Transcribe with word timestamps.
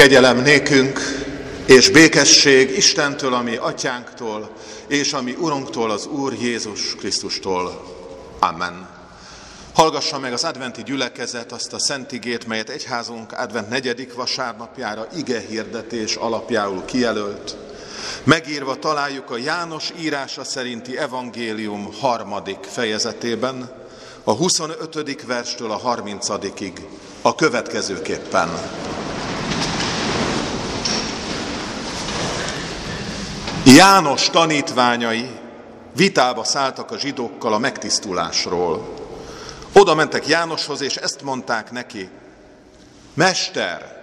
Kegyelem 0.00 0.42
nékünk 0.42 1.00
és 1.66 1.90
békesség 1.90 2.76
Istentől, 2.76 3.34
ami 3.34 3.56
atyánktól, 3.56 4.50
és 4.86 5.12
ami 5.12 5.34
Urunktól, 5.38 5.90
az 5.90 6.06
Úr 6.06 6.32
Jézus 6.32 6.94
Krisztustól. 6.94 7.84
Amen. 8.38 8.88
Hallgassa 9.74 10.18
meg 10.18 10.32
az 10.32 10.44
adventi 10.44 10.82
gyülekezet 10.82 11.52
azt 11.52 11.72
a 11.72 11.78
szentigét, 11.78 12.46
melyet 12.46 12.68
egyházunk 12.68 13.32
advent 13.32 13.68
negyedik 13.68 14.14
vasárnapjára 14.14 15.06
ige 15.16 15.40
hirdetés 15.48 16.14
alapjául 16.14 16.84
kijelölt. 16.84 17.56
Megírva 18.24 18.78
találjuk 18.78 19.30
a 19.30 19.36
János 19.36 19.92
írása 20.00 20.44
szerinti 20.44 20.98
evangélium 20.98 21.88
harmadik 22.00 22.64
fejezetében, 22.70 23.72
a 24.24 24.32
25. 24.32 25.24
verstől 25.26 25.70
a 25.70 25.78
30 25.78 26.28
a 27.22 27.34
következőképpen. 27.34 28.48
János 33.76 34.30
tanítványai 34.30 35.30
vitába 35.96 36.44
szálltak 36.44 36.90
a 36.90 36.98
zsidókkal 36.98 37.52
a 37.52 37.58
megtisztulásról. 37.58 38.94
Oda 39.72 39.94
mentek 39.94 40.26
Jánoshoz, 40.26 40.80
és 40.80 40.96
ezt 40.96 41.22
mondták 41.22 41.70
neki. 41.70 42.08
Mester, 43.14 44.02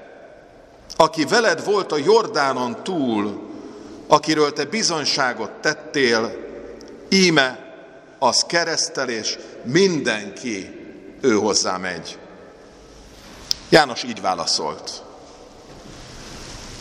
aki 0.95 1.25
veled 1.25 1.63
volt 1.63 1.91
a 1.91 1.97
Jordánon 1.97 2.83
túl, 2.83 3.49
akiről 4.07 4.53
te 4.53 4.65
bizonyságot 4.65 5.51
tettél, 5.51 6.35
íme 7.09 7.75
az 8.19 8.43
keresztel, 8.47 9.09
és 9.09 9.37
mindenki 9.63 10.85
ő 11.21 11.33
hozzá 11.33 11.77
megy. 11.77 12.17
János 13.69 14.03
így 14.03 14.21
válaszolt. 14.21 15.06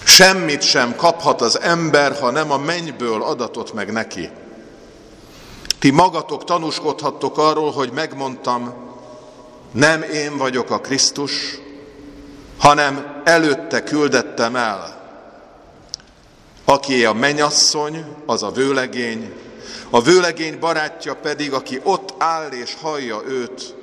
Semmit 0.06 0.62
sem 0.62 0.96
kaphat 0.96 1.40
az 1.40 1.60
ember, 1.60 2.18
ha 2.18 2.30
nem 2.30 2.50
a 2.50 2.58
mennyből 2.58 3.22
adatot 3.22 3.72
meg 3.72 3.92
neki. 3.92 4.30
Ti 5.78 5.90
magatok 5.90 6.44
tanúskodhattok 6.44 7.38
arról, 7.38 7.72
hogy 7.72 7.90
megmondtam, 7.92 8.74
nem 9.72 10.02
én 10.02 10.36
vagyok 10.36 10.70
a 10.70 10.80
Krisztus, 10.80 11.32
hanem 12.58 13.22
előtte 13.24 13.82
küldettem 13.82 14.56
el. 14.56 15.00
Aki 16.64 17.04
a 17.04 17.12
menyasszony, 17.12 18.04
az 18.26 18.42
a 18.42 18.50
vőlegény, 18.50 19.32
a 19.90 20.02
vőlegény 20.02 20.58
barátja 20.58 21.14
pedig, 21.14 21.52
aki 21.52 21.80
ott 21.82 22.14
áll 22.18 22.50
és 22.50 22.76
hallja 22.80 23.22
őt, 23.26 23.74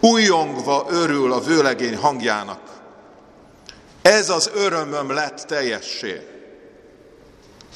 újongva 0.00 0.86
örül 0.90 1.32
a 1.32 1.40
vőlegény 1.40 1.96
hangjának. 1.96 2.71
Ez 4.02 4.28
az 4.28 4.50
örömöm 4.54 5.10
lett 5.10 5.38
teljessé. 5.38 6.26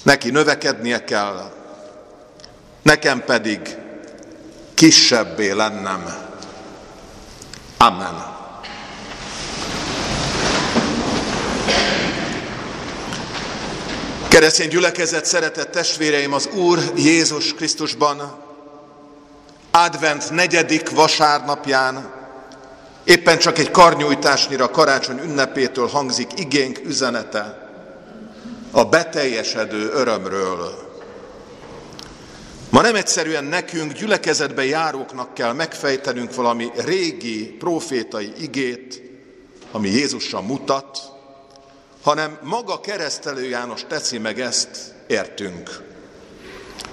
Neki 0.03 0.31
növekednie 0.31 1.05
kell, 1.05 1.53
nekem 2.83 3.25
pedig 3.25 3.61
kisebbé 4.75 5.51
lennem. 5.51 6.05
Amen. 7.77 8.35
Keresztény 14.29 14.69
gyülekezet, 14.69 15.25
szeretett 15.25 15.71
testvéreim, 15.71 16.33
az 16.33 16.47
Úr 16.47 16.79
Jézus 16.97 17.55
Krisztusban 17.55 18.45
advent 19.71 20.31
negyedik 20.31 20.91
vasárnapján 20.91 22.16
éppen 23.07 23.39
csak 23.39 23.59
egy 23.59 23.71
karnyújtásnyira 23.71 24.71
karácsony 24.71 25.19
ünnepétől 25.19 25.87
hangzik 25.87 26.31
igénk 26.37 26.81
üzenete 26.85 27.71
a 28.71 28.85
beteljesedő 28.85 29.91
örömről. 29.91 30.85
Ma 32.71 32.81
nem 32.81 32.95
egyszerűen 32.95 33.45
nekünk, 33.45 33.93
gyülekezetbe 33.93 34.65
járóknak 34.65 35.35
kell 35.35 35.53
megfejtenünk 35.53 36.35
valami 36.35 36.71
régi 36.85 37.47
profétai 37.47 38.33
igét, 38.39 39.03
ami 39.73 39.89
Jézusra 39.89 40.41
mutat, 40.41 40.99
hanem 42.03 42.39
maga 42.43 42.81
keresztelő 42.81 43.49
János 43.49 43.85
teszi 43.89 44.19
meg 44.19 44.41
ezt, 44.41 44.95
értünk. 45.07 45.83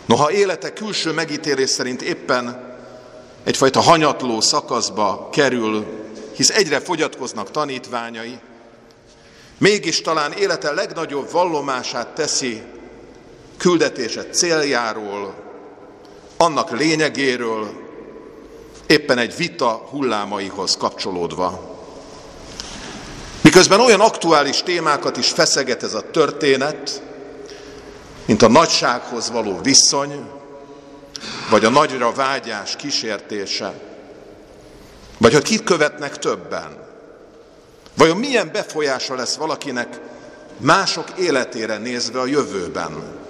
Noha 0.06 0.32
élete 0.32 0.74
külső 0.74 1.12
megítélés 1.12 1.70
szerint 1.70 2.02
éppen 2.02 2.76
egyfajta 3.44 3.80
hanyatló 3.80 4.42
szakaszba 4.42 5.30
kerül, 5.32 6.03
hisz 6.36 6.50
egyre 6.50 6.80
fogyatkoznak 6.80 7.52
tanítványai, 7.52 8.40
mégis 9.58 10.02
talán 10.02 10.32
élete 10.32 10.72
legnagyobb 10.72 11.32
vallomását 11.32 12.08
teszi 12.08 12.62
küldetése 13.58 14.30
céljáról, 14.30 15.36
annak 16.38 16.72
lényegéről, 16.72 17.72
éppen 18.88 19.18
egy 19.18 19.36
vita 19.36 19.88
hullámaihoz 19.90 20.78
kapcsolódva. 20.78 21.72
Miközben 23.42 23.80
olyan 23.80 24.00
aktuális 24.00 24.64
témákat 24.64 25.18
is 25.18 25.30
feszeget 25.30 25.84
ez 25.84 25.94
a 25.94 26.10
történet, 26.12 27.02
mint 28.26 28.42
a 28.42 28.50
nagysághoz 28.50 29.32
való 29.32 29.60
viszony, 29.62 30.30
vagy 31.50 31.66
a 31.66 31.70
nagyra 31.70 32.12
vágyás 32.12 32.76
kísértése, 32.76 33.93
vagy 35.18 35.34
hogy 35.34 35.44
kit 35.44 35.64
követnek 35.64 36.20
többen. 36.20 36.78
Vajon 37.98 38.18
milyen 38.18 38.50
befolyása 38.52 39.16
lesz 39.16 39.36
valakinek 39.36 40.00
mások 40.58 41.20
életére 41.20 41.78
nézve 41.78 42.20
a 42.20 42.26
jövőben? 42.26 43.22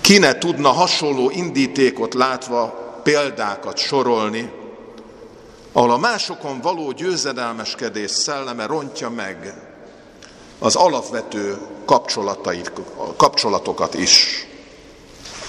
Ki 0.00 0.18
ne 0.18 0.38
tudna 0.38 0.68
hasonló 0.68 1.30
indítékot 1.30 2.14
látva 2.14 2.84
példákat 3.02 3.76
sorolni, 3.76 4.52
ahol 5.72 5.90
a 5.90 5.96
másokon 5.96 6.60
való 6.60 6.92
győzedelmeskedés 6.92 8.10
szelleme 8.10 8.66
rontja 8.66 9.10
meg 9.10 9.54
az 10.58 10.74
alapvető 10.74 11.58
kapcsolatokat 13.16 13.94
is. 13.94 14.46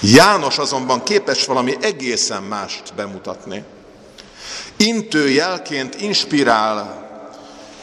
János 0.01 0.57
azonban 0.57 1.03
képes 1.03 1.45
valami 1.45 1.75
egészen 1.81 2.44
mást 2.44 2.94
bemutatni. 2.95 3.63
Intő 4.78 5.30
jelként 5.30 6.02
inspirál 6.02 7.06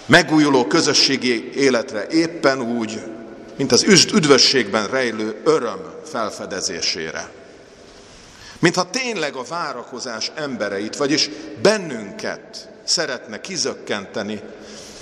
megújuló 0.06 0.66
közösségi 0.66 1.52
életre 1.54 2.06
éppen 2.06 2.60
úgy, 2.60 3.02
mint 3.56 3.72
az 3.72 3.82
üdvösségben 4.12 4.86
rejlő 4.86 5.40
öröm 5.44 5.80
felfedezésére. 6.04 7.30
Mintha 8.58 8.90
tényleg 8.90 9.34
a 9.34 9.44
várakozás 9.48 10.30
embereit, 10.34 10.96
vagyis 10.96 11.30
bennünket 11.62 12.68
szeretne 12.84 13.40
kizökkenteni 13.40 14.40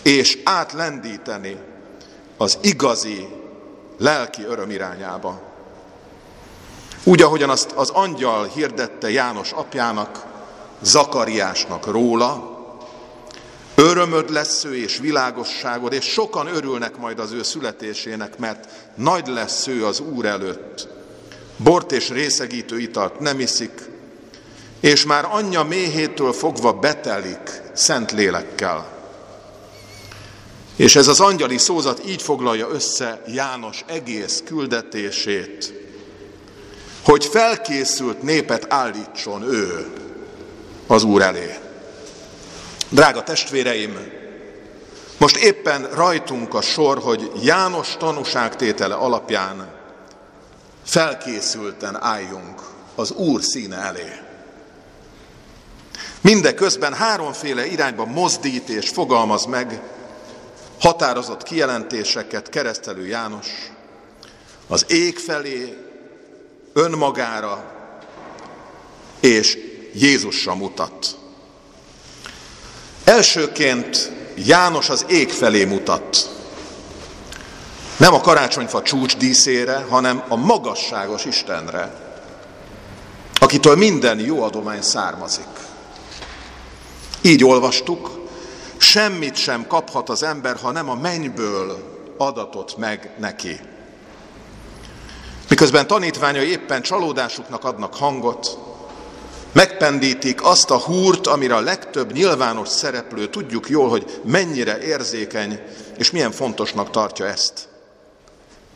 és 0.03 0.39
átlendíteni 0.45 1.57
az 2.37 2.59
igazi 2.61 3.29
lelki 3.99 4.43
öröm 4.43 4.71
irányába. 4.71 5.43
Úgy, 7.05 7.23
ahogyan 7.23 7.51
azt 7.51 7.71
az 7.71 7.91
angyal 7.91 8.45
hirdette 8.45 9.11
János 9.11 9.53
apjának, 9.53 10.25
Zakariásnak 10.83 11.87
róla, 11.87 12.51
örömöd 13.75 14.31
lesz 14.31 14.65
ő 14.65 14.77
és 14.77 14.99
világosságod, 14.99 15.93
és 15.93 16.05
sokan 16.05 16.47
örülnek 16.47 16.97
majd 16.97 17.19
az 17.19 17.33
ő 17.33 17.43
születésének, 17.43 18.39
mert 18.39 18.69
nagy 18.95 19.27
lesz 19.27 19.67
ő 19.67 19.87
az 19.87 20.01
Úr 20.01 20.25
előtt. 20.25 20.89
Bort 21.57 21.93
és 21.93 22.09
részegítő 22.09 22.79
italt 22.79 23.21
nem 23.21 23.41
iszik, 23.41 23.91
és 24.81 25.05
már 25.05 25.29
anyja 25.31 25.63
méhétől 25.63 26.33
fogva 26.33 26.73
betelik 26.73 27.63
szent 27.73 28.13
lélekkel. 28.13 28.91
És 30.77 30.97
ez 30.97 31.09
az 31.09 31.21
angyali 31.21 31.59
szózat 31.59 32.03
így 32.07 32.23
foglalja 32.23 32.69
össze 32.69 33.23
János 33.27 33.85
egész 33.87 34.43
küldetését, 34.47 35.73
hogy 37.05 37.25
felkészült 37.25 38.23
népet 38.23 38.67
állítson 38.69 39.43
ő 39.43 40.02
az 40.87 41.03
Úr 41.03 41.23
elé. 41.23 41.59
Drága 42.89 43.23
testvéreim, 43.23 44.13
most 45.19 45.37
éppen 45.37 45.89
rajtunk 45.95 46.55
a 46.55 46.61
sor, 46.61 46.99
hogy 46.99 47.31
János 47.43 47.97
tanúságtétele 47.97 48.95
alapján 48.95 49.73
felkészülten 50.85 52.03
álljunk 52.03 52.61
az 52.95 53.11
Úr 53.11 53.43
színe 53.43 53.77
elé. 53.77 54.21
Mindeközben 56.21 56.95
háromféle 56.95 57.67
irányba 57.67 58.05
mozdít 58.05 58.69
és 58.69 58.89
fogalmaz 58.89 59.45
meg 59.45 59.83
határozott 60.81 61.43
kijelentéseket 61.43 62.49
keresztelő 62.49 63.07
János 63.07 63.47
az 64.69 64.85
ég 64.89 65.19
felé, 65.19 65.77
önmagára 66.73 67.65
és 69.21 69.59
Jézusra 69.93 70.55
mutat. 70.55 71.17
Elsőként 73.05 74.13
János 74.35 74.89
az 74.89 75.05
ég 75.09 75.31
felé 75.31 75.65
mutat. 75.65 76.31
Nem 77.97 78.15
a 78.15 78.21
karácsonyfa 78.21 78.83
csúcs 78.83 79.17
díszére, 79.17 79.85
hanem 79.89 80.25
a 80.29 80.37
magasságos 80.37 81.25
Istenre, 81.25 82.01
akitől 83.41 83.77
minden 83.77 84.19
jó 84.19 84.43
adomány 84.43 84.83
származik. 84.83 85.47
Így 87.21 87.45
olvastuk, 87.45 88.21
semmit 88.77 89.37
sem 89.37 89.67
kaphat 89.67 90.09
az 90.09 90.23
ember, 90.23 90.57
ha 90.57 90.71
nem 90.71 90.89
a 90.89 90.95
mennyből 90.95 91.91
adatot 92.17 92.77
meg 92.77 93.11
neki. 93.19 93.61
Miközben 95.49 95.87
tanítványai 95.87 96.49
éppen 96.49 96.83
csalódásuknak 96.83 97.65
adnak 97.65 97.95
hangot, 97.95 98.59
megpendítik 99.53 100.45
azt 100.45 100.71
a 100.71 100.79
húrt, 100.79 101.27
amire 101.27 101.55
a 101.55 101.61
legtöbb 101.61 102.13
nyilvános 102.13 102.69
szereplő 102.69 103.29
tudjuk 103.29 103.69
jól, 103.69 103.89
hogy 103.89 104.21
mennyire 104.25 104.79
érzékeny 104.79 105.61
és 105.99 106.11
milyen 106.11 106.33
fontosnak 106.33 106.91
tartja 106.91 107.27
ezt. 107.27 107.69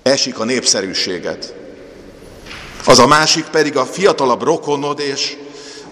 Esik 0.02 0.38
a 0.38 0.44
népszerűséget. 0.44 1.54
Az 2.86 2.98
a 2.98 3.06
másik 3.06 3.44
pedig 3.44 3.76
a 3.76 3.84
fiatalabb 3.84 4.42
rokonod, 4.42 5.00
és 5.00 5.36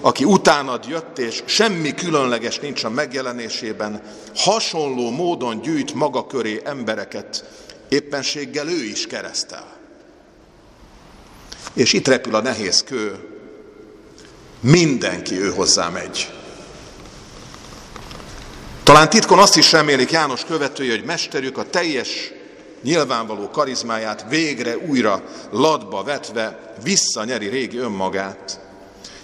aki 0.01 0.25
utánad 0.25 0.85
jött, 0.89 1.19
és 1.19 1.43
semmi 1.45 1.95
különleges 1.95 2.59
nincs 2.59 2.85
a 2.85 2.91
megjelenésében, 2.91 4.03
hasonló 4.35 5.11
módon 5.11 5.61
gyűjt 5.61 5.95
maga 5.95 6.27
köré 6.27 6.61
embereket, 6.65 7.45
éppenséggel 7.89 8.69
ő 8.69 8.85
is 8.85 9.07
keresztel. 9.07 9.73
És 11.75 11.93
itt 11.93 12.09
repül 12.09 12.35
a 12.35 12.41
nehéz 12.41 12.83
kő, 12.83 13.34
mindenki 14.65 15.41
ő 15.41 15.51
hozzá 15.51 15.89
megy. 15.89 16.33
Talán 18.83 19.11
titkon 19.11 19.39
azt 19.39 19.57
is 19.57 19.73
remélik 19.73 20.11
János 20.11 20.45
követői, 20.45 20.91
hogy 20.91 21.05
mesterük 21.05 21.59
a 21.59 21.71
teljes 21.71 22.09
nyilvánvaló 22.83 23.51
karizmáját 23.51 24.27
végre 24.29 24.79
újra 24.79 25.23
ladba 25.51 26.03
vetve 26.03 26.75
visszanyeri 26.83 27.49
régi 27.49 27.77
önmagát, 27.77 28.61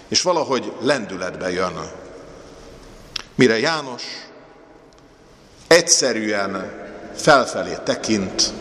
és 0.07 0.21
valahogy 0.21 0.73
lendületbe 0.81 1.51
jön. 1.51 1.91
Mire 3.35 3.59
János 3.59 4.03
egyszerűen 5.67 6.71
felfelé 7.15 7.77
tekint, 7.83 8.53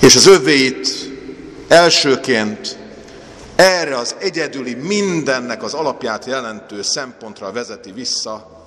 és 0.00 0.16
az 0.16 0.26
övéit 0.26 0.88
elsőként 1.68 2.76
erre 3.56 3.96
az 3.96 4.14
egyedüli 4.18 4.74
mindennek 4.74 5.62
az 5.62 5.74
alapját 5.74 6.24
jelentő 6.24 6.82
szempontra 6.82 7.52
vezeti 7.52 7.92
vissza, 7.92 8.64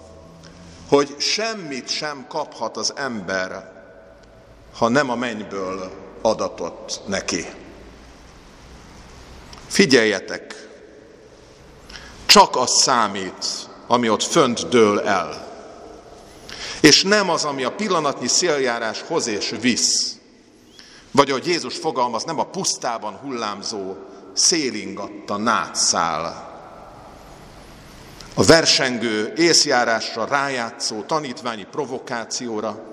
hogy 0.89 1.15
semmit 1.18 1.89
sem 1.89 2.25
kaphat 2.27 2.77
az 2.77 2.94
ember, 2.95 3.71
ha 4.77 4.88
nem 4.88 5.09
a 5.09 5.15
mennyből 5.15 5.91
adatott 6.21 7.01
neki. 7.06 7.45
Figyeljetek, 9.68 10.68
csak 12.25 12.56
az 12.56 12.81
számít, 12.81 13.45
ami 13.88 14.09
ott 14.09 14.24
fönt 14.24 14.69
dől 14.69 15.00
el. 15.00 15.47
És 16.81 17.03
nem 17.03 17.30
az, 17.30 17.44
ami 17.44 17.63
a 17.63 17.71
pillanatnyi 17.71 18.27
széljárás 18.27 19.01
hoz 19.01 19.27
és 19.27 19.56
visz. 19.62 20.15
Vagy 21.12 21.30
ahogy 21.30 21.47
Jézus 21.47 21.77
fogalmaz, 21.77 22.24
nem 22.24 22.39
a 22.39 22.45
pusztában 22.45 23.13
hullámzó, 23.13 23.95
szélingatta 24.39 25.38
nátszál. 25.38 26.47
A 28.33 28.44
versengő, 28.44 29.33
észjárásra 29.36 30.25
rájátszó 30.25 31.01
tanítványi 31.01 31.68
provokációra 31.71 32.83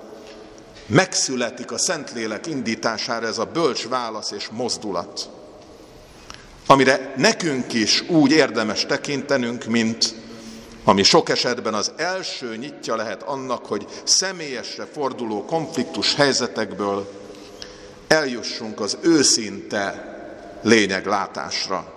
megszületik 0.87 1.72
a 1.72 1.78
Szentlélek 1.78 2.46
indítására 2.46 3.26
ez 3.26 3.38
a 3.38 3.44
bölcs 3.44 3.88
válasz 3.88 4.31
és 4.31 4.48
mozdulat 4.48 5.28
amire 6.66 7.14
nekünk 7.16 7.72
is 7.72 8.04
úgy 8.08 8.31
érdemes 8.31 8.87
tekintenünk, 8.87 9.64
mint 9.64 10.14
ami 10.84 11.02
sok 11.02 11.28
esetben 11.28 11.75
az 11.75 11.93
első 11.96 12.56
nyitja 12.56 12.96
lehet 12.96 13.22
annak, 13.22 13.66
hogy 13.66 13.87
személyesre 14.04 14.87
forduló 14.93 15.44
konfliktus 15.44 16.14
helyzetekből 16.14 17.10
eljussunk 18.06 18.81
az 18.81 18.98
őszinte 19.00 20.14
lényeglátásra, 20.66 21.94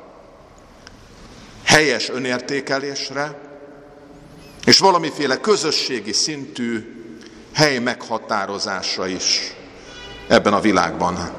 helyes 1.64 2.10
önértékelésre, 2.10 3.40
és 4.66 4.80
valamiféle 4.80 5.40
közösségi 5.40 6.14
szintű 6.14 7.04
hely 7.54 7.80
meghatározásra 7.80 9.08
is 9.08 9.54
ebben 10.28 10.54
a 10.54 10.60
világban. 10.60 11.32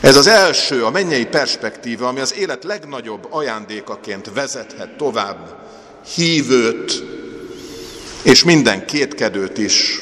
Ez 0.00 0.16
az 0.16 0.26
első, 0.26 0.84
a 0.84 0.90
mennyei 0.90 1.26
perspektíva, 1.26 2.08
ami 2.08 2.20
az 2.20 2.34
élet 2.34 2.64
legnagyobb 2.64 3.26
ajándékaként 3.30 4.32
vezethet 4.32 4.96
tovább 4.96 5.68
hívőt 6.14 7.02
és 8.22 8.44
minden 8.44 8.86
kétkedőt 8.86 9.58
is 9.58 10.00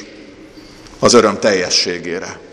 az 0.99 1.13
öröm 1.13 1.39
teljességére. 1.39 2.48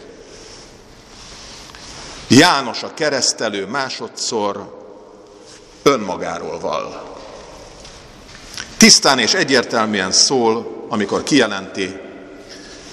János 2.28 2.82
a 2.82 2.94
keresztelő 2.94 3.66
másodszor 3.66 4.84
önmagáról 5.82 6.60
val. 6.60 7.16
Tisztán 8.76 9.18
és 9.18 9.34
egyértelműen 9.34 10.12
szól, 10.12 10.86
amikor 10.88 11.22
kijelenti, 11.22 12.00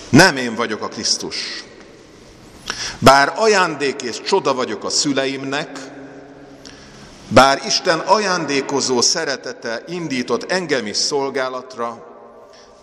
nem 0.09 0.37
én 0.37 0.55
vagyok 0.55 0.81
a 0.81 0.87
Krisztus, 0.87 1.63
bár 2.99 3.33
ajándék 3.35 4.01
és 4.01 4.21
csoda 4.21 4.53
vagyok 4.53 4.83
a 4.83 4.89
szüleimnek, 4.89 5.79
bár 7.27 7.61
Isten 7.65 7.99
ajándékozó 7.99 9.01
szeretete 9.01 9.83
indított 9.87 10.51
engem 10.51 10.87
is 10.87 10.97
szolgálatra, 10.97 12.07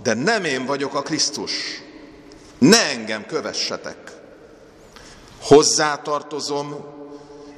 de 0.03 0.15
nem 0.15 0.45
én 0.45 0.67
vagyok 0.67 0.95
a 0.95 1.03
Krisztus. 1.03 1.53
Ne 2.59 2.91
engem 2.91 3.27
kövessetek. 3.27 4.20
Hozzátartozom, 5.41 6.77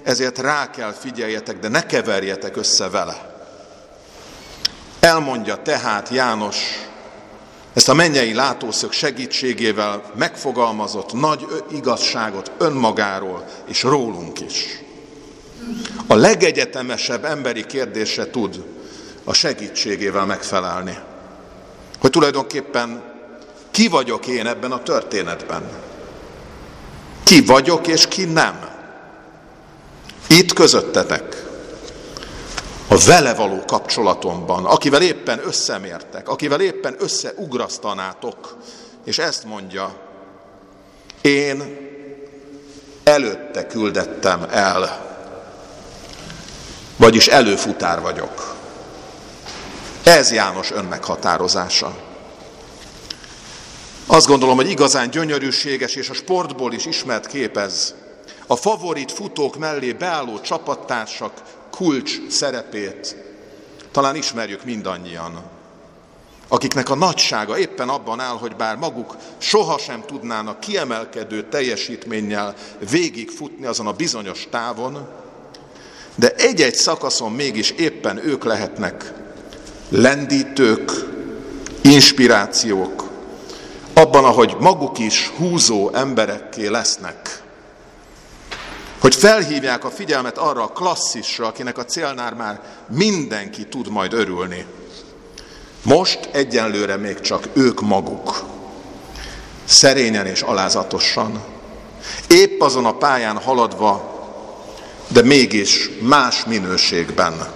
ezért 0.02 0.38
rá 0.38 0.70
kell 0.70 0.92
figyeljetek, 0.92 1.58
de 1.58 1.68
ne 1.68 1.86
keverjetek 1.86 2.56
össze 2.56 2.88
vele. 2.88 3.30
Elmondja 5.00 5.56
tehát 5.56 6.08
János 6.08 6.56
ezt 7.72 7.88
a 7.88 7.94
mennyei 7.94 8.34
látószög 8.34 8.92
segítségével 8.92 10.02
megfogalmazott 10.14 11.12
nagy 11.12 11.46
igazságot 11.70 12.50
önmagáról 12.58 13.44
és 13.66 13.82
rólunk 13.82 14.40
is. 14.40 14.82
A 16.06 16.14
legegyetemesebb 16.14 17.24
emberi 17.24 17.66
kérdése 17.66 18.30
tud 18.30 18.64
a 19.24 19.32
segítségével 19.32 20.26
megfelelni. 20.26 20.98
Hogy 22.00 22.10
tulajdonképpen 22.10 23.02
ki 23.70 23.88
vagyok 23.88 24.26
én 24.26 24.46
ebben 24.46 24.72
a 24.72 24.82
történetben? 24.82 25.62
Ki 27.24 27.44
vagyok 27.44 27.86
és 27.86 28.06
ki 28.06 28.24
nem? 28.24 28.70
Itt 30.26 30.52
közöttetek 30.52 31.42
a 32.88 32.98
vele 33.06 33.34
való 33.34 33.64
kapcsolatomban, 33.66 34.64
akivel 34.64 35.02
éppen 35.02 35.40
összemértek, 35.44 36.28
akivel 36.28 36.60
éppen 36.60 36.96
összeugrasztanátok, 36.98 38.56
és 39.04 39.18
ezt 39.18 39.44
mondja, 39.44 39.94
én 41.20 41.76
előtte 43.04 43.66
küldettem 43.66 44.46
el, 44.50 45.10
vagyis 46.96 47.26
előfutár 47.26 48.00
vagyok. 48.00 48.54
Ez 50.02 50.32
János 50.32 50.70
önmeghatározása. 50.70 52.11
Azt 54.06 54.26
gondolom, 54.26 54.56
hogy 54.56 54.70
igazán 54.70 55.10
gyönyörűséges 55.10 55.94
és 55.94 56.08
a 56.08 56.14
sportból 56.14 56.72
is 56.72 56.86
ismert 56.86 57.26
képez. 57.26 57.94
A 58.46 58.56
favorit 58.56 59.12
futók 59.12 59.58
mellé 59.58 59.92
beálló 59.92 60.40
csapattársak 60.40 61.32
kulcs 61.70 62.20
szerepét 62.28 63.16
talán 63.92 64.16
ismerjük 64.16 64.64
mindannyian, 64.64 65.42
akiknek 66.48 66.90
a 66.90 66.94
nagysága 66.94 67.58
éppen 67.58 67.88
abban 67.88 68.20
áll, 68.20 68.36
hogy 68.36 68.56
bár 68.56 68.76
maguk 68.76 69.16
sohasem 69.38 70.02
tudnának 70.06 70.60
kiemelkedő 70.60 71.48
teljesítménnyel 71.48 72.54
végigfutni 72.90 73.66
azon 73.66 73.86
a 73.86 73.92
bizonyos 73.92 74.46
távon, 74.50 75.08
de 76.14 76.34
egy-egy 76.34 76.74
szakaszon 76.74 77.32
mégis 77.32 77.70
éppen 77.70 78.26
ők 78.26 78.44
lehetnek 78.44 79.12
lendítők, 79.88 80.92
inspirációk, 81.82 83.10
abban, 83.94 84.24
ahogy 84.24 84.56
maguk 84.60 84.98
is 84.98 85.28
húzó 85.36 85.90
emberekké 85.94 86.66
lesznek 86.66 87.42
hogy 89.02 89.14
felhívják 89.14 89.84
a 89.84 89.90
figyelmet 89.90 90.38
arra 90.38 90.62
a 90.62 90.72
klasszisra, 90.72 91.46
akinek 91.46 91.78
a 91.78 91.84
célnál 91.84 92.34
már 92.34 92.60
mindenki 92.88 93.66
tud 93.66 93.88
majd 93.88 94.12
örülni. 94.12 94.64
Most 95.82 96.28
egyenlőre 96.32 96.96
még 96.96 97.20
csak 97.20 97.48
ők 97.52 97.80
maguk, 97.80 98.44
szerényen 99.64 100.26
és 100.26 100.40
alázatosan, 100.40 101.42
épp 102.26 102.60
azon 102.60 102.84
a 102.84 102.96
pályán 102.96 103.38
haladva, 103.38 104.10
de 105.08 105.22
mégis 105.22 105.90
más 106.00 106.44
minőségben. 106.44 107.52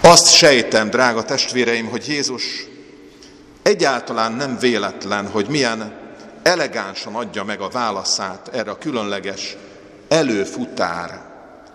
Azt 0.00 0.34
sejtem, 0.34 0.90
drága 0.90 1.24
testvéreim, 1.24 1.86
hogy 1.86 2.08
Jézus 2.08 2.66
egyáltalán 3.68 4.32
nem 4.32 4.58
véletlen, 4.58 5.30
hogy 5.30 5.48
milyen 5.48 5.98
elegánsan 6.42 7.14
adja 7.14 7.44
meg 7.44 7.60
a 7.60 7.68
válaszát 7.68 8.48
erre 8.52 8.70
a 8.70 8.78
különleges 8.78 9.56
előfutár 10.08 11.22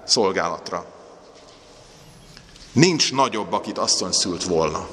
szolgálatra. 0.05 0.85
Nincs 2.71 3.13
nagyobb, 3.13 3.51
akit 3.51 3.77
asszony 3.77 4.11
szült 4.11 4.43
volna. 4.43 4.87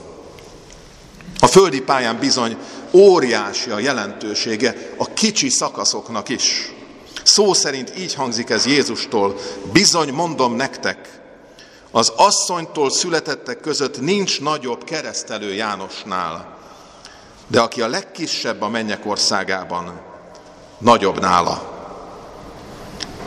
A 1.38 1.46
földi 1.46 1.80
pályán 1.80 2.18
bizony 2.18 2.56
óriási 2.92 3.70
a 3.70 3.78
jelentősége 3.78 4.94
a 4.98 5.04
kicsi 5.04 5.48
szakaszoknak 5.48 6.28
is. 6.28 6.72
Szó 7.22 7.52
szerint 7.52 7.98
így 7.98 8.14
hangzik 8.14 8.50
ez 8.50 8.66
Jézustól, 8.66 9.36
bizony 9.72 10.12
mondom 10.12 10.54
nektek, 10.54 11.20
az 11.90 12.12
asszonytól 12.16 12.90
születettek 12.90 13.60
között 13.60 14.00
nincs 14.00 14.40
nagyobb 14.40 14.84
keresztelő 14.84 15.54
Jánosnál, 15.54 16.59
de 17.50 17.60
aki 17.60 17.82
a 17.82 17.88
legkisebb 17.88 18.62
a 18.62 18.68
mennyek 18.68 19.06
országában, 19.06 20.00
nagyobb 20.78 21.20
nála. 21.20 21.78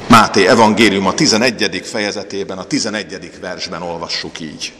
Máté 0.09 0.47
evangélium 0.47 1.05
a 1.05 1.13
11. 1.13 1.81
fejezetében, 1.85 2.57
a 2.57 2.63
11. 2.63 3.39
versben 3.39 3.81
olvassuk 3.81 4.39
így. 4.39 4.73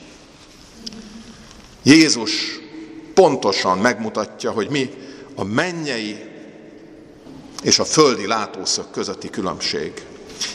Jézus 1.84 2.32
pontosan 3.14 3.78
megmutatja, 3.78 4.52
hogy 4.52 4.70
mi 4.70 4.90
a 5.36 5.44
mennyei 5.44 6.32
és 7.64 7.80
a 7.80 7.86
földi 7.86 8.28
látószög 8.28 8.86
közötti 8.92 9.30
különbség. 9.30 10.06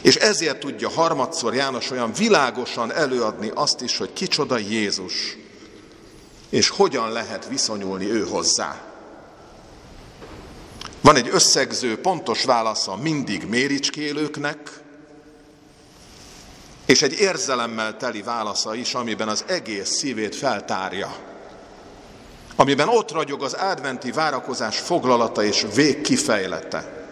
És 0.02 0.14
ezért 0.14 0.58
tudja 0.58 0.88
harmadszor 0.88 1.54
János 1.54 1.90
olyan 1.90 2.12
világosan 2.12 2.92
előadni 2.92 3.50
azt 3.54 3.80
is, 3.80 3.96
hogy 3.96 4.12
kicsoda 4.12 4.58
Jézus, 4.58 5.37
és 6.50 6.68
hogyan 6.68 7.12
lehet 7.12 7.48
viszonyulni 7.48 8.10
ő 8.10 8.24
hozzá. 8.24 8.80
Van 11.00 11.16
egy 11.16 11.28
összegző, 11.32 12.00
pontos 12.00 12.44
válasza 12.44 12.96
mindig 12.96 13.44
méricskélőknek, 13.48 14.70
és 16.86 17.02
egy 17.02 17.12
érzelemmel 17.12 17.96
teli 17.96 18.22
válasza 18.22 18.74
is, 18.74 18.94
amiben 18.94 19.28
az 19.28 19.44
egész 19.46 19.88
szívét 19.88 20.36
feltárja. 20.36 21.16
Amiben 22.56 22.88
ott 22.88 23.12
ragyog 23.12 23.42
az 23.42 23.52
adventi 23.52 24.10
várakozás 24.10 24.78
foglalata 24.78 25.42
és 25.44 25.66
végkifejlete. 25.74 27.06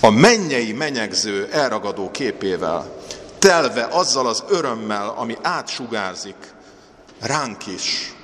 A 0.00 0.10
mennyei 0.10 0.72
menyegző 0.72 1.48
elragadó 1.50 2.10
képével, 2.10 2.96
telve 3.38 3.84
azzal 3.84 4.26
az 4.26 4.44
örömmel, 4.48 5.14
ami 5.16 5.36
átsugárzik 5.42 6.54
ránk 7.20 7.66
is, 7.66 8.15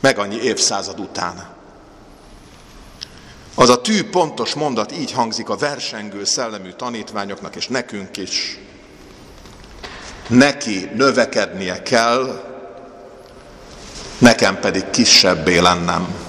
meg 0.00 0.18
annyi 0.18 0.42
évszázad 0.42 1.00
után. 1.00 1.56
Az 3.54 3.68
a 3.68 3.80
tű 3.80 4.04
pontos 4.04 4.54
mondat 4.54 4.92
így 4.92 5.12
hangzik 5.12 5.48
a 5.48 5.56
versengő 5.56 6.24
szellemű 6.24 6.70
tanítványoknak 6.70 7.56
és 7.56 7.68
nekünk 7.68 8.16
is. 8.16 8.58
Neki 10.28 10.90
növekednie 10.94 11.82
kell, 11.82 12.42
nekem 14.18 14.60
pedig 14.60 14.90
kisebbé 14.90 15.58
lennem. 15.58 16.26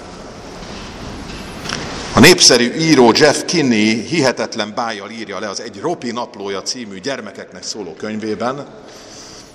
A 2.14 2.20
népszerű 2.20 2.74
író 2.74 3.12
Jeff 3.16 3.44
Kinney 3.46 4.02
hihetetlen 4.02 4.74
bájjal 4.76 5.10
írja 5.10 5.40
le 5.40 5.50
az 5.50 5.62
Egy 5.62 5.80
Ropi 5.80 6.12
naplója 6.12 6.62
című 6.62 7.00
gyermekeknek 7.00 7.64
szóló 7.64 7.94
könyvében, 7.94 8.68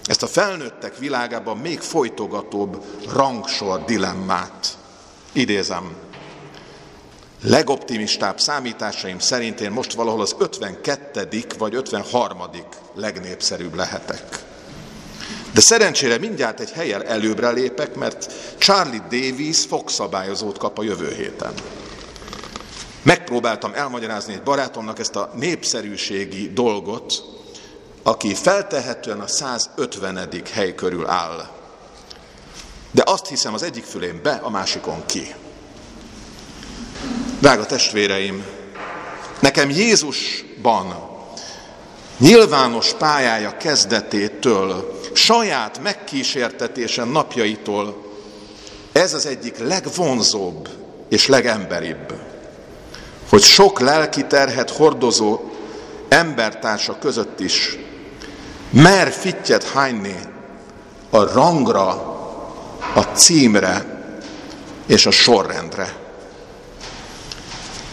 ezt 0.06 0.22
a 0.22 0.26
felnőttek 0.26 0.98
világában 0.98 1.58
még 1.58 1.80
folytogatóbb 1.80 2.84
rangsor 3.12 3.84
dilemmát. 3.84 4.76
Idézem, 5.32 5.92
legoptimistább 7.42 8.40
számításaim 8.40 9.18
szerint 9.18 9.60
én 9.60 9.70
most 9.70 9.92
valahol 9.92 10.20
az 10.20 10.34
52. 10.38 11.44
vagy 11.58 11.74
53. 11.74 12.38
legnépszerűbb 12.94 13.74
lehetek. 13.74 14.44
De 15.52 15.60
szerencsére 15.60 16.18
mindjárt 16.18 16.60
egy 16.60 16.70
helyen 16.70 17.06
előbbre 17.06 17.50
lépek, 17.50 17.94
mert 17.94 18.32
Charlie 18.58 19.02
Davis 19.10 19.64
fogszabályozót 19.64 20.58
kap 20.58 20.78
a 20.78 20.82
jövő 20.82 21.14
héten. 21.14 21.52
Megpróbáltam 23.02 23.72
elmagyarázni 23.74 24.32
egy 24.32 24.42
barátomnak 24.42 24.98
ezt 24.98 25.16
a 25.16 25.30
népszerűségi 25.34 26.52
dolgot, 26.52 27.12
aki 28.06 28.34
feltehetően 28.34 29.20
a 29.20 29.26
150. 29.26 30.28
hely 30.52 30.74
körül 30.74 31.06
áll. 31.06 31.48
De 32.90 33.02
azt 33.06 33.26
hiszem 33.26 33.54
az 33.54 33.62
egyik 33.62 33.84
fülén 33.84 34.20
be, 34.22 34.40
a 34.42 34.50
másikon 34.50 35.02
ki. 35.06 35.34
Drága 37.38 37.66
testvéreim, 37.66 38.44
nekem 39.40 39.70
Jézusban 39.70 41.12
nyilvános 42.18 42.92
pályája 42.92 43.56
kezdetétől, 43.56 45.00
saját 45.12 45.78
megkísértetésen 45.78 47.08
napjaitól 47.08 48.02
ez 48.92 49.14
az 49.14 49.26
egyik 49.26 49.58
legvonzóbb 49.58 50.68
és 51.08 51.26
legemberibb, 51.26 52.14
hogy 53.28 53.42
sok 53.42 53.80
lelki 53.80 54.26
terhet 54.26 54.70
hordozó 54.70 55.40
embertársa 56.08 56.98
között 56.98 57.40
is 57.40 57.78
mer 58.74 59.12
fittyet 59.12 59.64
hányni 59.64 60.16
a 61.10 61.32
rangra, 61.32 61.88
a 62.94 63.00
címre 63.00 64.02
és 64.86 65.06
a 65.06 65.10
sorrendre. 65.10 65.96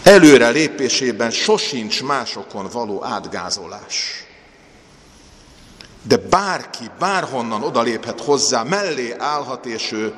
Előre 0.04 0.50
lépésében 0.50 1.32
sosincs 1.32 2.04
másokon 2.04 2.70
való 2.72 3.04
átgázolás. 3.04 4.26
De 6.04 6.18
bárki, 6.18 6.90
bárhonnan 7.00 7.64
odaléphet 7.64 8.22
hozzá, 8.22 8.64
mellé 8.64 9.16
állhat, 9.18 9.66
és 9.66 9.92
ő 9.92 10.16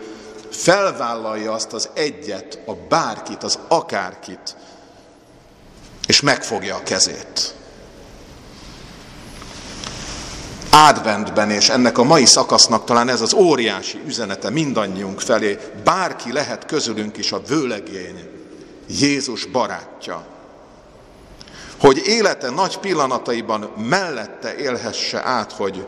felvállalja 0.51 1.51
azt 1.51 1.73
az 1.73 1.89
egyet, 1.93 2.59
a 2.65 2.73
bárkit, 2.73 3.43
az 3.43 3.59
akárkit, 3.67 4.55
és 6.07 6.21
megfogja 6.21 6.75
a 6.75 6.83
kezét. 6.83 7.55
Adventben, 10.75 11.49
és 11.49 11.69
ennek 11.69 11.97
a 11.97 12.03
mai 12.03 12.25
szakasznak 12.25 12.85
talán 12.85 13.09
ez 13.09 13.21
az 13.21 13.33
óriási 13.33 14.01
üzenete 14.05 14.49
mindannyiunk 14.49 15.19
felé, 15.19 15.59
bárki 15.83 16.31
lehet 16.31 16.65
közülünk 16.65 17.17
is 17.17 17.31
a 17.31 17.41
vőlegény, 17.47 18.29
Jézus 18.99 19.45
barátja. 19.45 20.25
Hogy 21.79 22.01
élete 22.05 22.49
nagy 22.49 22.77
pillanataiban 22.77 23.71
mellette 23.89 24.55
élhesse 24.55 25.25
át, 25.25 25.51
hogy 25.51 25.87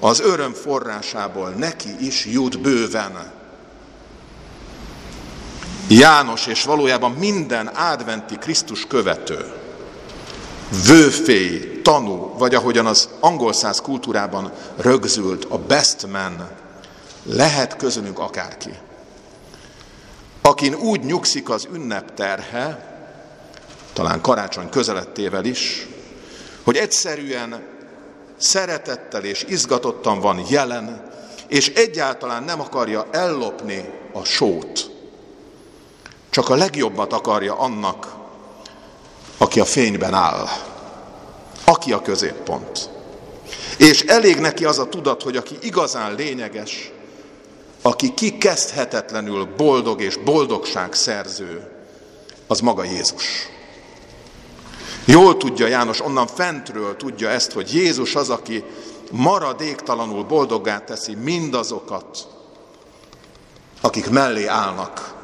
az 0.00 0.20
öröm 0.20 0.52
forrásából 0.52 1.48
neki 1.48 1.96
is 2.00 2.26
jut 2.26 2.60
bőven. 2.60 3.32
János 5.88 6.46
és 6.46 6.64
valójában 6.64 7.10
minden 7.10 7.66
adventi 7.66 8.36
Krisztus 8.38 8.86
követő, 8.86 9.52
vőfély, 10.86 11.73
tanú, 11.84 12.34
vagy 12.38 12.54
ahogyan 12.54 12.86
az 12.86 13.08
angol 13.20 13.52
száz 13.52 13.80
kultúrában 13.80 14.52
rögzült 14.76 15.44
a 15.44 15.58
best 15.58 16.06
man, 16.06 16.48
lehet 17.22 17.76
közönünk 17.76 18.18
akárki 18.18 18.70
akin 20.46 20.74
úgy 20.74 21.04
nyugszik 21.04 21.50
az 21.50 21.68
ünnep 21.72 22.14
terhe, 22.14 22.92
talán 23.92 24.20
karácsony 24.20 24.68
közelettével 24.68 25.44
is, 25.44 25.86
hogy 26.64 26.76
egyszerűen 26.76 27.62
szeretettel 28.36 29.24
és 29.24 29.44
izgatottan 29.48 30.20
van 30.20 30.44
jelen, 30.48 31.10
és 31.48 31.68
egyáltalán 31.68 32.42
nem 32.42 32.60
akarja 32.60 33.06
ellopni 33.10 33.90
a 34.12 34.24
sót. 34.24 34.90
Csak 36.30 36.48
a 36.48 36.54
legjobbat 36.54 37.12
akarja 37.12 37.58
annak, 37.58 38.14
aki 39.38 39.60
a 39.60 39.64
fényben 39.64 40.14
áll, 40.14 40.46
aki 41.64 41.92
a 41.92 42.02
középpont. 42.02 42.90
És 43.76 44.02
elég 44.02 44.38
neki 44.38 44.64
az 44.64 44.78
a 44.78 44.88
tudat, 44.88 45.22
hogy 45.22 45.36
aki 45.36 45.56
igazán 45.60 46.14
lényeges, 46.14 46.92
aki 47.82 48.14
kikezdhetetlenül 48.14 49.44
boldog 49.56 50.00
és 50.00 50.16
boldogság 50.16 50.94
szerző, 50.94 51.70
az 52.46 52.60
maga 52.60 52.84
Jézus. 52.84 53.48
Jól 55.04 55.36
tudja 55.36 55.66
János, 55.66 56.00
onnan 56.00 56.26
fentről 56.26 56.96
tudja 56.96 57.28
ezt, 57.28 57.52
hogy 57.52 57.74
Jézus 57.74 58.14
az, 58.14 58.30
aki 58.30 58.64
maradéktalanul 59.10 60.24
boldoggá 60.24 60.78
teszi 60.78 61.14
mindazokat, 61.14 62.28
akik 63.80 64.10
mellé 64.10 64.46
állnak. 64.46 65.14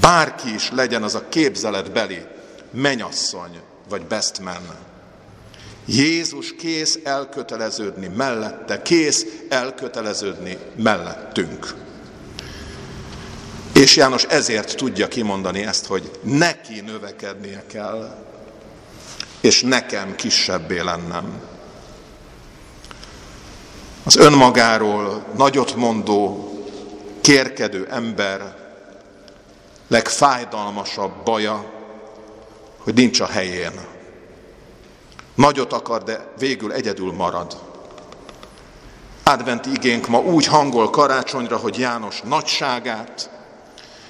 Bárki 0.00 0.54
is 0.54 0.70
legyen 0.70 1.02
az 1.02 1.14
a 1.14 1.28
képzeletbeli 1.28 2.22
menyasszony 2.70 3.60
vagy 3.88 4.06
bestman. 4.06 4.89
Jézus 5.84 6.54
kész 6.54 6.98
elköteleződni 7.04 8.06
mellette, 8.06 8.82
kész 8.82 9.26
elköteleződni 9.48 10.58
mellettünk. 10.76 11.74
És 13.72 13.96
János 13.96 14.24
ezért 14.24 14.76
tudja 14.76 15.08
kimondani 15.08 15.62
ezt, 15.62 15.86
hogy 15.86 16.10
neki 16.22 16.80
növekednie 16.80 17.64
kell, 17.66 18.24
és 19.40 19.62
nekem 19.62 20.14
kisebbé 20.16 20.80
lennem. 20.80 21.40
Az 24.02 24.16
önmagáról 24.16 25.24
nagyot 25.36 25.74
mondó, 25.74 26.48
kérkedő 27.20 27.86
ember 27.90 28.56
legfájdalmasabb 29.88 31.12
baja, 31.24 31.72
hogy 32.78 32.94
nincs 32.94 33.20
a 33.20 33.26
helyén. 33.26 33.89
Nagyot 35.40 35.72
akar, 35.72 36.02
de 36.02 36.32
végül 36.38 36.72
egyedül 36.72 37.12
marad. 37.12 37.58
Adventi 39.22 39.70
igénk 39.70 40.08
ma 40.08 40.18
úgy 40.18 40.46
hangol 40.46 40.90
karácsonyra, 40.90 41.56
hogy 41.56 41.78
János 41.78 42.20
nagyságát, 42.20 43.30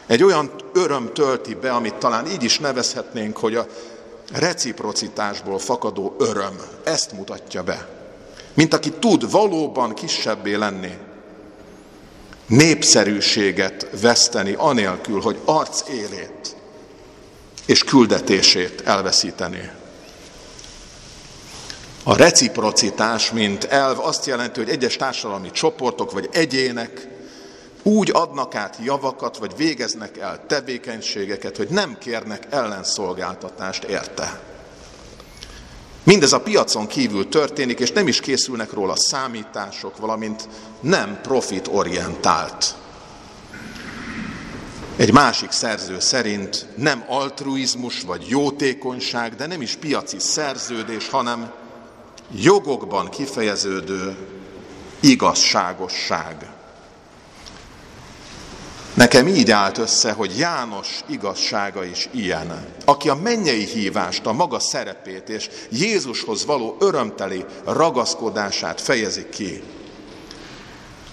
egy 0.07 0.23
olyan 0.23 0.51
öröm 0.73 1.11
tölti 1.13 1.55
be, 1.55 1.73
amit 1.73 1.95
talán 1.95 2.27
így 2.27 2.43
is 2.43 2.59
nevezhetnénk, 2.59 3.37
hogy 3.37 3.55
a 3.55 3.67
reciprocitásból 4.33 5.59
fakadó 5.59 6.17
öröm. 6.19 6.61
Ezt 6.85 7.13
mutatja 7.13 7.63
be. 7.63 7.89
Mint 8.55 8.75
aki 8.75 8.91
tud 8.91 9.31
valóban 9.31 9.95
kisebbé 9.95 10.55
lenni, 10.55 10.97
népszerűséget 12.47 13.87
veszteni, 14.01 14.53
anélkül, 14.53 15.21
hogy 15.21 15.41
arc 15.45 15.89
élét 15.89 16.57
és 17.67 17.85
küldetését 17.85 18.81
elveszíteni. 18.81 19.71
A 22.05 22.17
reciprocitás, 22.17 23.31
mint 23.31 23.65
elv 23.65 23.99
azt 23.99 24.27
jelenti, 24.27 24.61
hogy 24.61 24.69
egyes 24.69 24.97
társadalmi 24.97 25.51
csoportok 25.51 26.13
vagy 26.13 26.29
egyének 26.33 27.09
úgy 27.83 28.11
adnak 28.13 28.55
át 28.55 28.79
javakat, 28.85 29.37
vagy 29.37 29.57
végeznek 29.57 30.19
el 30.19 30.47
tevékenységeket, 30.47 31.57
hogy 31.57 31.69
nem 31.69 31.99
kérnek 31.99 32.47
ellenszolgáltatást 32.51 33.85
érte. 33.85 34.41
Mindez 36.03 36.33
a 36.33 36.41
piacon 36.41 36.87
kívül 36.87 37.29
történik, 37.29 37.81
és 37.81 37.93
nem 37.93 38.09
is 38.09 38.21
készülnek 38.21 38.73
róla 38.73 38.95
számítások, 38.97 39.97
valamint 39.97 40.49
nem 40.81 41.19
profitorientált. 41.23 42.75
Egy 44.97 45.13
másik 45.13 45.51
szerző 45.51 45.99
szerint 45.99 46.67
nem 46.77 47.05
altruizmus 47.09 48.01
vagy 48.01 48.29
jótékonyság, 48.29 49.35
de 49.35 49.47
nem 49.47 49.63
is 49.63 49.75
piaci 49.75 50.19
szerződés, 50.19 51.09
hanem 51.09 51.53
jogokban 52.35 53.09
kifejeződő 53.09 54.17
igazságosság. 55.01 56.51
Nekem 58.95 59.27
így 59.27 59.51
állt 59.51 59.79
össze, 59.79 60.13
hogy 60.13 60.39
János 60.39 61.01
igazsága 61.07 61.85
is 61.85 62.09
ilyen, 62.11 62.67
aki 62.85 63.09
a 63.09 63.15
mennyei 63.15 63.65
hívást, 63.65 64.27
a 64.27 64.33
maga 64.33 64.59
szerepét 64.59 65.29
és 65.29 65.49
Jézushoz 65.71 66.45
való 66.45 66.77
örömteli 66.81 67.45
ragaszkodását 67.65 68.81
fejezi 68.81 69.29
ki. 69.29 69.63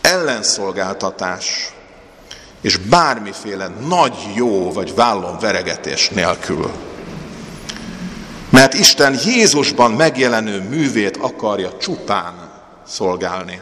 Ellenszolgáltatás 0.01 1.73
és 2.61 2.77
bármiféle 2.77 3.67
nagy 3.67 4.17
jó 4.35 4.71
vagy 4.71 4.95
vállon 4.95 5.39
veregetés 5.39 6.09
nélkül. 6.09 6.71
Mert 8.57 8.73
Isten 8.73 9.19
Jézusban 9.25 9.91
megjelenő 9.91 10.61
művét 10.61 11.17
akarja 11.17 11.77
csupán 11.77 12.51
szolgálni, 12.87 13.61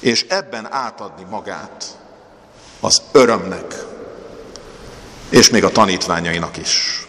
és 0.00 0.26
ebben 0.28 0.72
átadni 0.72 1.24
magát 1.30 1.98
az 2.80 3.02
örömnek, 3.12 3.84
és 5.28 5.50
még 5.50 5.64
a 5.64 5.70
tanítványainak 5.70 6.56
is. 6.56 7.06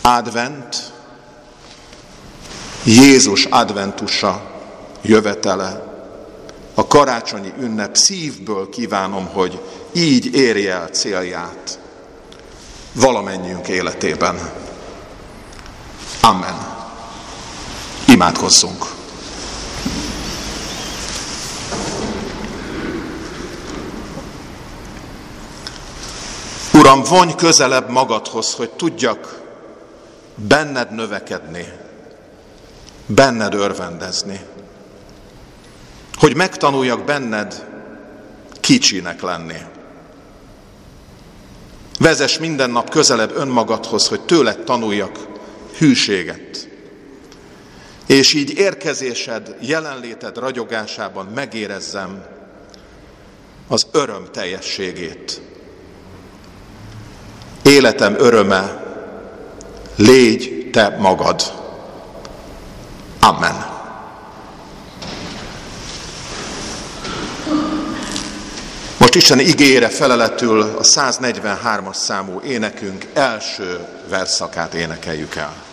Advent, 0.00 0.92
Jézus 2.84 3.44
adventusa, 3.44 4.60
jövetele, 5.02 5.84
a 6.74 6.86
karácsonyi 6.86 7.52
ünnep 7.60 7.96
szívből 7.96 8.68
kívánom, 8.68 9.26
hogy 9.26 9.60
így 9.92 10.34
érje 10.34 10.74
el 10.74 10.86
célját 10.88 11.79
valamennyiünk 12.92 13.68
életében. 13.68 14.52
Amen. 16.20 16.54
Imádkozzunk! 18.06 18.84
Uram, 26.72 27.02
vonj 27.02 27.34
közelebb 27.34 27.90
magadhoz, 27.90 28.54
hogy 28.54 28.70
tudjak 28.70 29.40
benned 30.34 30.90
növekedni, 30.90 31.72
benned 33.06 33.54
örvendezni. 33.54 34.40
Hogy 36.14 36.36
megtanuljak 36.36 37.04
benned 37.04 37.66
kicsinek 38.60 39.22
lenni. 39.22 39.56
Vezes 42.00 42.38
minden 42.38 42.70
nap 42.70 42.90
közelebb 42.90 43.36
önmagadhoz, 43.36 44.08
hogy 44.08 44.20
tőled 44.20 44.58
tanuljak 44.64 45.18
hűséget. 45.78 46.68
És 48.06 48.34
így 48.34 48.58
érkezésed, 48.58 49.56
jelenléted 49.60 50.38
ragyogásában 50.38 51.26
megérezzem 51.26 52.24
az 53.68 53.86
öröm 53.92 54.24
teljességét 54.32 55.40
életem 57.62 58.14
öröme, 58.18 58.84
légy 59.96 60.68
te 60.72 60.96
magad. 60.98 61.42
Amen. 63.20 63.69
Most 69.10 69.22
Isten 69.22 69.46
igére 69.46 69.88
feleletül 69.88 70.60
a 70.60 70.82
143-as 70.82 71.94
számú 71.94 72.40
énekünk 72.40 73.06
első 73.14 73.78
verszakát 74.08 74.74
énekeljük 74.74 75.34
el. 75.34 75.69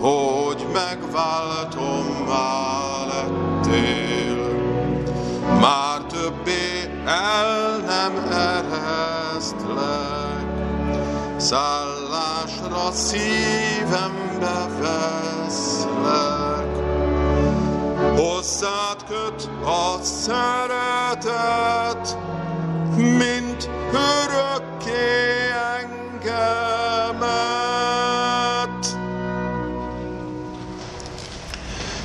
hogy 0.00 0.66
megváltom 0.72 2.06
már 2.28 2.92
lettél. 3.06 4.60
Már 5.60 6.00
többé 6.00 6.90
el 7.06 7.76
nem 7.76 8.12
eresztlek, 8.30 9.46
szállásra 11.36 12.92
szívembe 12.92 14.66
veszlek. 14.80 16.70
Hozzád 18.16 19.04
köt 19.08 19.50
a 19.64 20.02
szeretet, 20.02 20.78
mint 22.96 23.70
örök 23.92 24.71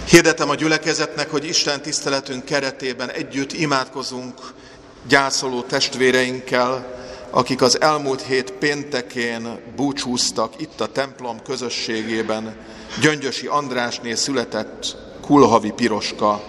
Hirdetem 0.10 0.50
a 0.50 0.56
gyülekezetnek, 0.56 1.30
hogy 1.30 1.46
Isten 1.46 1.82
tiszteletünk 1.82 2.46
keretében 2.46 3.12
együtt 3.12 3.54
imádkozunk 3.54 4.54
gyászoló 5.08 5.62
testvéreinkkel, 5.62 6.96
akik 7.30 7.62
az 7.62 7.82
elmúlt 7.82 8.22
hét 8.22 8.52
péntekén 8.52 9.60
búcsúztak 9.76 10.62
itt 10.62 10.82
a 10.82 10.92
templom 10.92 11.42
közösségében, 11.42 12.58
Gyöngyösi 13.02 13.48
Andrásné 13.48 14.14
született 14.14 14.96
Kulhavi 15.22 15.72
Piroska 15.72 16.44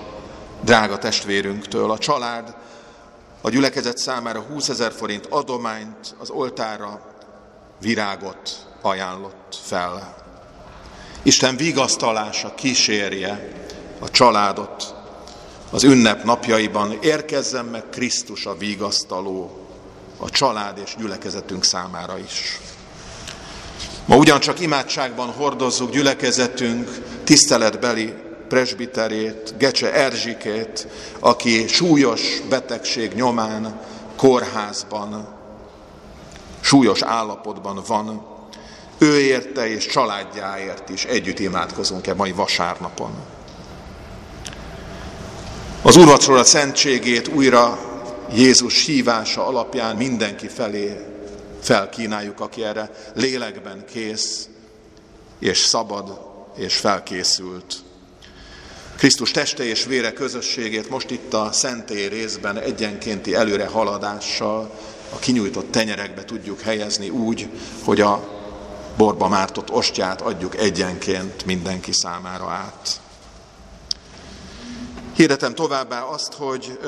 drága 0.61 0.99
testvérünktől. 0.99 1.91
A 1.91 1.99
család 1.99 2.55
a 3.41 3.51
gyülekezet 3.51 3.99
számára 3.99 4.41
20 4.41 4.69
ezer 4.69 4.93
forint 4.93 5.27
adományt 5.27 6.15
az 6.19 6.31
oltára 6.31 7.01
virágot 7.81 8.67
ajánlott 8.83 9.59
fel. 9.63 10.28
Isten 11.29 11.57
vigasztalása 11.57 12.55
kísérje 12.55 13.49
a 13.99 14.11
családot 14.11 14.95
az 15.71 15.85
ünnep 15.85 16.25
napjaiban. 16.25 16.99
Érkezzen 17.01 17.65
meg 17.65 17.85
Krisztus 17.91 18.47
a 18.47 18.57
vigasztaló 18.57 19.67
a 20.17 20.31
család 20.31 20.79
és 20.85 20.95
gyülekezetünk 20.99 21.65
számára 21.65 22.19
is. 22.19 22.61
Ma 24.05 24.17
ugyancsak 24.17 24.61
imádságban 24.61 25.29
hordozzuk 25.29 25.91
gyülekezetünk 25.91 26.91
tiszteletbeli 27.25 28.15
presbiterét, 28.49 29.55
Gecse 29.59 29.93
Erzsikét, 29.93 30.89
aki 31.19 31.67
súlyos 31.67 32.41
betegség 32.49 33.13
nyomán 33.15 33.81
kórházban, 34.17 35.29
súlyos 36.61 37.03
állapotban 37.03 37.83
van. 37.87 38.38
Ő 38.99 39.21
érte 39.21 39.69
és 39.69 39.87
családjáért 39.87 40.89
is 40.89 41.05
együtt 41.05 41.39
imádkozunk-e 41.39 42.15
mai 42.15 42.33
vasárnapon. 42.33 43.11
Az 45.83 45.97
úrvacsora 45.97 46.45
szentségét 46.45 47.29
újra 47.29 47.79
Jézus 48.35 48.85
hívása 48.85 49.47
alapján 49.47 49.97
mindenki 49.97 50.49
felé 50.49 50.97
felkínáljuk, 51.63 52.41
aki 52.41 52.65
erre 52.65 52.91
lélekben 53.15 53.85
kész, 53.93 54.49
és 55.39 55.59
szabad, 55.59 56.21
és 56.57 56.77
felkészült. 56.77 57.75
Krisztus 58.97 59.31
teste 59.31 59.65
és 59.65 59.85
vére 59.85 60.13
közösségét 60.13 60.91
most 60.91 61.11
itt 61.11 61.35
a 61.35 61.53
szentély 61.53 62.09
részben 62.09 62.59
egyenkénti 62.59 63.35
előre 63.35 63.67
haladással 63.67 64.75
a 65.15 65.19
kinyújtott 65.19 65.71
tenyerekbe 65.71 66.25
tudjuk 66.25 66.61
helyezni 66.61 67.09
úgy, 67.09 67.49
hogy 67.85 68.01
a 68.01 68.38
borba 68.99 69.29
mártott 69.29 69.71
ostját 69.71 70.21
adjuk 70.21 70.57
egyenként 70.57 71.45
mindenki 71.45 71.93
számára 71.93 72.51
át. 72.51 73.01
Hirdetem 75.15 75.55
továbbá 75.55 76.03
azt, 76.03 76.33
hogy 76.33 76.79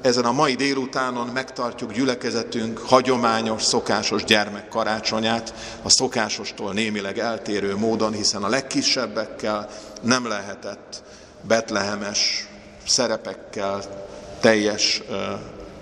ezen 0.00 0.24
a 0.24 0.32
mai 0.32 0.54
délutánon 0.54 1.26
megtartjuk 1.26 1.92
gyülekezetünk 1.92 2.78
hagyományos, 2.78 3.62
szokásos 3.62 4.24
gyermekkarácsonyát, 4.24 5.54
a 5.82 5.88
szokásostól 5.88 6.72
némileg 6.72 7.18
eltérő 7.18 7.76
módon, 7.76 8.12
hiszen 8.12 8.42
a 8.42 8.48
legkisebbekkel 8.48 9.68
nem 10.00 10.26
lehetett 10.26 11.02
betlehemes 11.40 12.48
szerepekkel 12.86 13.82
teljes 14.40 15.02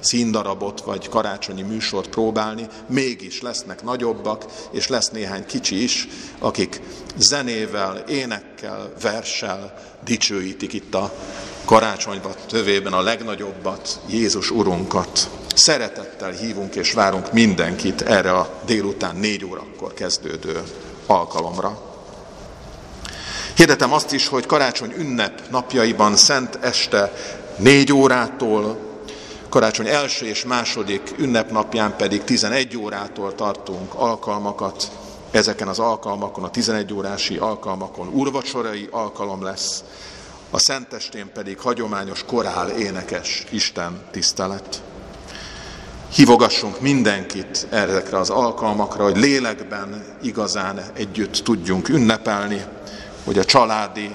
színdarabot 0.02 0.80
vagy 0.80 1.08
karácsonyi 1.08 1.62
műsort 1.62 2.08
próbálni, 2.08 2.66
mégis 2.86 3.40
lesznek 3.40 3.82
nagyobbak, 3.82 4.44
és 4.70 4.88
lesz 4.88 5.10
néhány 5.10 5.46
kicsi 5.46 5.82
is, 5.82 6.08
akik 6.38 6.80
zenével, 7.16 7.96
énekkel, 7.96 8.92
verssel 9.02 9.74
dicsőítik 10.04 10.72
itt 10.72 10.94
a 10.94 11.12
karácsonyban 11.64 12.32
tövében 12.46 12.92
a 12.92 13.02
legnagyobbat, 13.02 14.00
Jézus 14.08 14.50
Urunkat. 14.50 15.30
Szeretettel 15.54 16.30
hívunk 16.30 16.74
és 16.74 16.92
várunk 16.92 17.32
mindenkit 17.32 18.00
erre 18.00 18.32
a 18.32 18.60
délután 18.66 19.16
négy 19.16 19.44
órakor 19.44 19.94
kezdődő 19.94 20.62
alkalomra. 21.06 21.90
Hirdetem 23.56 23.92
azt 23.92 24.12
is, 24.12 24.28
hogy 24.28 24.46
karácsony 24.46 24.92
ünnep 24.96 25.50
napjaiban 25.50 26.16
szent 26.16 26.58
este 26.60 27.12
négy 27.56 27.92
órától, 27.92 28.91
karácsony 29.52 29.86
első 29.86 30.26
és 30.26 30.44
második 30.44 31.14
ünnepnapján 31.18 31.96
pedig 31.96 32.24
11 32.24 32.76
órától 32.76 33.34
tartunk 33.34 33.94
alkalmakat. 33.94 34.90
Ezeken 35.30 35.68
az 35.68 35.78
alkalmakon, 35.78 36.44
a 36.44 36.50
11 36.50 36.92
órási 36.92 37.36
alkalmakon 37.36 38.08
urvacsorai 38.12 38.88
alkalom 38.90 39.42
lesz, 39.42 39.84
a 40.50 40.58
szentestén 40.58 41.30
pedig 41.34 41.58
hagyományos 41.58 42.24
korál 42.24 42.70
énekes 42.70 43.44
Isten 43.50 44.02
tisztelet. 44.10 44.82
Hívogassunk 46.14 46.80
mindenkit 46.80 47.66
ezekre 47.70 48.18
az 48.18 48.30
alkalmakra, 48.30 49.04
hogy 49.04 49.16
lélekben 49.16 50.04
igazán 50.22 50.80
együtt 50.94 51.34
tudjunk 51.44 51.88
ünnepelni, 51.88 52.64
hogy 53.24 53.38
a 53.38 53.44
családi, 53.44 54.14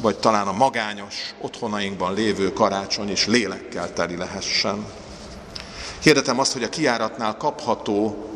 vagy 0.00 0.16
talán 0.16 0.46
a 0.46 0.52
magányos 0.52 1.34
otthonainkban 1.40 2.14
lévő 2.14 2.52
karácsony 2.52 3.10
is 3.10 3.26
lélekkel 3.26 3.92
teli 3.92 4.16
lehessen. 4.16 4.86
Hirdetem 6.02 6.38
azt, 6.38 6.52
hogy 6.52 6.62
a 6.62 6.68
kiáratnál 6.68 7.36
kapható 7.36 8.28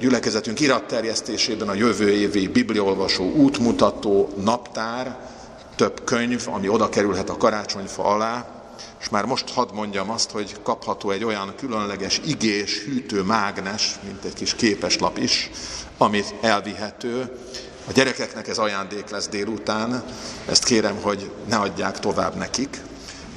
gyülekezetünk 0.00 0.60
iratterjesztésében 0.60 1.68
a 1.68 1.74
jövő 1.74 2.10
évi 2.10 2.48
bibliolvasó 2.48 3.32
útmutató 3.32 4.28
naptár, 4.42 5.18
több 5.76 6.04
könyv, 6.04 6.42
ami 6.46 6.68
oda 6.68 6.88
kerülhet 6.88 7.30
a 7.30 7.36
karácsonyfa 7.36 8.04
alá, 8.04 8.46
és 9.00 9.08
már 9.08 9.24
most 9.24 9.50
hadd 9.50 9.74
mondjam 9.74 10.10
azt, 10.10 10.30
hogy 10.30 10.56
kapható 10.62 11.10
egy 11.10 11.24
olyan 11.24 11.54
különleges 11.56 12.20
igés, 12.26 12.82
hűtő 12.84 13.22
mágnes, 13.22 13.94
mint 14.04 14.24
egy 14.24 14.32
kis 14.32 14.54
képeslap 14.54 15.18
is, 15.18 15.50
amit 15.98 16.34
elvihető. 16.40 17.38
A 17.88 17.92
gyerekeknek 17.92 18.48
ez 18.48 18.58
ajándék 18.58 19.08
lesz 19.08 19.28
délután, 19.28 20.04
ezt 20.48 20.64
kérem, 20.64 20.96
hogy 21.02 21.30
ne 21.48 21.56
adják 21.56 21.98
tovább 21.98 22.34
nekik, 22.34 22.80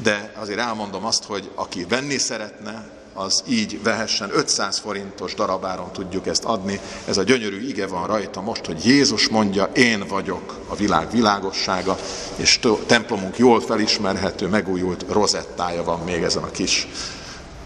de 0.04 0.34
azért 0.36 0.60
elmondom 0.60 1.06
azt, 1.06 1.24
hogy 1.24 1.52
aki 1.56 1.86
venni 1.90 2.18
szeretne, 2.18 2.90
az 3.14 3.44
így 3.48 3.84
vehessen 3.84 4.30
500 4.34 4.78
forintos 4.78 5.34
darabáron 5.34 5.92
tudjuk 5.92 6.28
ezt 6.28 6.44
adni. 6.44 6.80
Ez 7.06 7.18
a 7.18 7.24
gyönyörű 7.24 7.68
ige 7.68 7.88
van 7.88 8.08
rajta 8.08 8.42
most, 8.42 8.66
hogy 8.66 8.86
Jézus 8.86 9.28
mondja, 9.28 9.70
én 9.74 10.08
vagyok 10.08 10.60
a 10.68 10.76
világ 10.76 11.12
világossága, 11.12 11.98
és 12.36 12.60
templomunk 12.86 13.38
jól 13.38 13.62
felismerhető, 13.62 14.48
megújult 14.48 15.06
rozettája 15.10 15.84
van 15.84 16.00
még 16.00 16.24
ezen 16.24 16.44
a 16.44 16.52
kis 16.52 16.88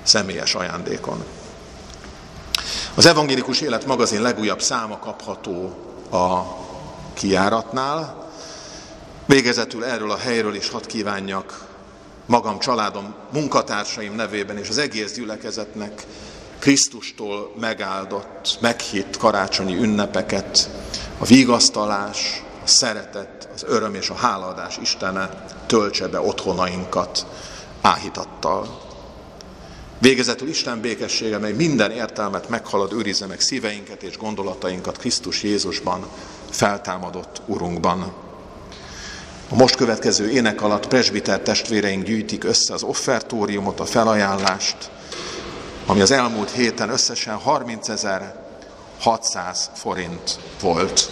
személyes 0.04 0.56
ajándékon. 0.56 1.24
Az 2.94 3.06
Evangélikus 3.06 3.62
Élet 3.62 3.86
magazin 3.86 4.22
legújabb 4.22 4.62
száma 4.62 5.00
kapható 5.00 5.76
a 6.12 6.41
kiáratnál. 7.13 8.30
Végezetül 9.26 9.86
erről 9.86 10.12
a 10.12 10.17
helyről 10.17 10.56
is 10.56 10.69
hadd 10.69 10.88
kívánjak 10.88 11.69
magam, 12.26 12.60
családom, 12.60 13.13
munkatársaim 13.34 14.15
nevében 14.15 14.58
és 14.58 14.69
az 14.69 14.78
egész 14.78 15.13
gyülekezetnek 15.13 16.06
Krisztustól 16.60 17.54
megáldott, 17.60 18.58
meghitt 18.62 19.17
karácsonyi 19.17 19.76
ünnepeket, 19.76 20.69
a 21.17 21.26
vigasztalás, 21.26 22.43
a 22.63 22.67
szeretet, 22.67 23.50
az 23.54 23.63
öröm 23.67 23.95
és 23.95 24.10
a 24.10 24.13
hálaadás 24.13 24.78
Istene 24.82 25.45
töltse 25.65 26.08
be 26.08 26.19
otthonainkat 26.19 27.26
áhítattal. 27.82 28.89
Végezetül 30.00 30.47
Isten 30.47 30.82
békessége, 30.82 31.38
mely 31.38 31.54
minden 31.54 31.91
értelmet 31.91 32.50
meghalad, 32.50 32.93
őrizze 32.93 33.26
meg 33.26 33.39
szíveinket 33.39 34.04
és 34.04 34.17
gondolatainkat 34.17 34.97
Krisztus 34.97 35.43
Jézusban, 35.43 36.08
feltámadott 36.51 37.41
Urunkban. 37.45 38.13
A 39.49 39.55
most 39.55 39.75
következő 39.75 40.29
ének 40.29 40.61
alatt 40.61 40.87
presbiter 40.87 41.39
testvéreink 41.39 42.03
gyűjtik 42.03 42.43
össze 42.43 42.73
az 42.73 42.83
offertóriumot, 42.83 43.79
a 43.79 43.85
felajánlást, 43.85 44.91
ami 45.85 46.01
az 46.01 46.11
elmúlt 46.11 46.51
héten 46.51 46.89
összesen 46.89 47.39
30.600 47.45 49.57
forint 49.73 50.39
volt. 50.61 51.11